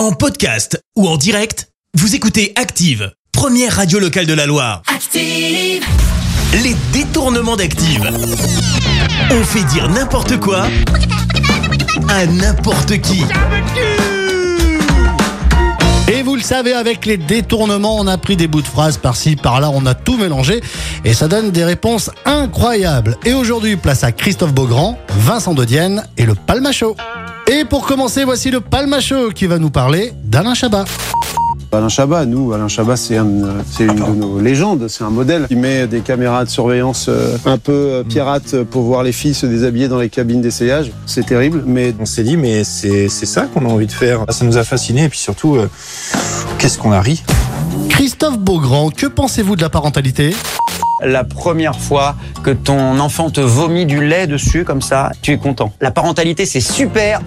En 0.00 0.12
podcast 0.12 0.82
ou 0.96 1.06
en 1.06 1.18
direct, 1.18 1.68
vous 1.92 2.14
écoutez 2.14 2.54
Active, 2.56 3.12
première 3.32 3.76
radio 3.76 3.98
locale 3.98 4.24
de 4.24 4.32
la 4.32 4.46
Loire. 4.46 4.80
Active, 4.86 5.84
Les 6.62 6.74
détournements 6.90 7.54
d'Active. 7.54 8.10
On 9.30 9.44
fait 9.44 9.62
dire 9.64 9.90
n'importe 9.90 10.40
quoi 10.40 10.68
à 12.08 12.24
n'importe 12.24 12.98
qui. 13.02 13.24
Et 16.10 16.22
vous 16.22 16.34
le 16.34 16.40
savez, 16.40 16.72
avec 16.72 17.04
les 17.04 17.18
détournements, 17.18 17.98
on 17.98 18.06
a 18.06 18.16
pris 18.16 18.38
des 18.38 18.48
bouts 18.48 18.62
de 18.62 18.68
phrases 18.68 18.96
par-ci, 18.96 19.36
par-là, 19.36 19.68
on 19.70 19.84
a 19.84 19.92
tout 19.94 20.16
mélangé 20.16 20.62
et 21.04 21.12
ça 21.12 21.28
donne 21.28 21.50
des 21.50 21.64
réponses 21.64 22.10
incroyables. 22.24 23.18
Et 23.26 23.34
aujourd'hui, 23.34 23.76
place 23.76 24.02
à 24.02 24.12
Christophe 24.12 24.54
Beaugrand, 24.54 24.98
Vincent 25.10 25.52
Dodienne 25.52 26.04
et 26.16 26.24
le 26.24 26.34
Palmacho. 26.34 26.96
Et 27.52 27.64
pour 27.64 27.84
commencer, 27.84 28.22
voici 28.24 28.50
le 28.52 28.60
Palmacho 28.60 29.30
qui 29.34 29.46
va 29.46 29.58
nous 29.58 29.70
parler 29.70 30.12
d'Alain 30.24 30.54
Chabat. 30.54 30.84
Alain 31.72 31.88
Chabat, 31.88 32.24
nous, 32.26 32.52
Alain 32.52 32.68
Chabat, 32.68 32.96
c'est 32.96 33.16
un- 33.16 33.26
c'est 33.68 33.84
une 33.84 33.94
de 33.94 34.14
nos 34.14 34.40
légendes, 34.40 34.86
c'est 34.88 35.02
un 35.04 35.10
modèle 35.10 35.46
qui 35.48 35.56
met 35.56 35.86
des 35.88 36.00
caméras 36.00 36.44
de 36.44 36.50
surveillance 36.50 37.06
euh, 37.08 37.36
un 37.46 37.58
peu 37.58 37.72
euh, 37.72 38.02
pirates 38.04 38.62
pour 38.64 38.82
voir 38.82 39.02
les 39.02 39.12
filles 39.12 39.34
se 39.34 39.46
déshabiller 39.46 39.88
dans 39.88 39.98
les 39.98 40.08
cabines 40.08 40.40
d'essayage. 40.40 40.92
C'est 41.06 41.26
terrible, 41.26 41.62
mais 41.66 41.92
On 42.00 42.06
s'est 42.06 42.22
dit, 42.24 42.36
mais 42.36 42.62
c'est 42.64 43.08
c'est 43.08 43.26
ça 43.26 43.42
qu'on 43.42 43.64
a 43.66 43.68
envie 43.68 43.86
de 43.86 43.92
faire. 43.92 44.24
Ça 44.30 44.44
nous 44.44 44.56
a 44.56 44.64
fasciné 44.64 45.04
et 45.04 45.08
puis 45.08 45.18
surtout, 45.18 45.56
euh, 45.56 45.68
qu'est-ce 46.58 46.78
qu'on 46.78 46.92
a 46.92 47.00
ri? 47.00 47.22
Christophe 47.88 48.38
Beaugrand, 48.38 48.90
que 48.90 49.06
pensez-vous 49.06 49.56
de 49.56 49.62
la 49.62 49.68
parentalité? 49.68 50.34
La 51.02 51.24
première 51.24 51.76
fois 51.76 52.16
que 52.42 52.50
ton 52.50 52.98
enfant 53.00 53.30
te 53.30 53.40
vomit 53.40 53.86
du 53.86 54.06
lait 54.06 54.26
dessus 54.26 54.64
comme 54.64 54.82
ça, 54.82 55.10
tu 55.22 55.32
es 55.32 55.38
content. 55.38 55.72
La 55.80 55.90
parentalité, 55.90 56.46
c'est 56.46 56.60
super. 56.60 57.20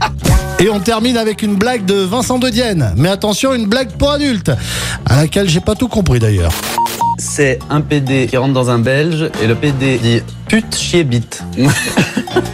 Et 0.60 0.68
on 0.68 0.80
termine 0.80 1.16
avec 1.16 1.42
une 1.42 1.56
blague 1.56 1.84
de 1.84 1.94
Vincent 1.94 2.38
Dodienne. 2.38 2.94
Mais 2.96 3.08
attention, 3.08 3.54
une 3.54 3.66
blague 3.66 3.90
pour 3.98 4.12
adultes, 4.12 4.52
à 5.06 5.16
laquelle 5.16 5.48
j'ai 5.48 5.60
pas 5.60 5.74
tout 5.74 5.88
compris 5.88 6.20
d'ailleurs. 6.20 6.52
C'est 7.18 7.58
un 7.70 7.80
PD 7.80 8.26
qui 8.26 8.36
rentre 8.36 8.54
dans 8.54 8.70
un 8.70 8.78
belge 8.78 9.30
et 9.42 9.46
le 9.46 9.54
PD 9.54 9.98
dit 9.98 10.22
pute 10.48 10.76
chier 10.76 11.04
bite. 11.04 11.42